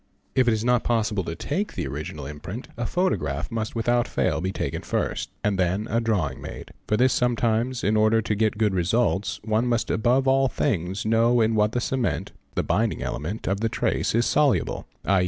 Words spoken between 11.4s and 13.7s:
what the cement (the binding element) of the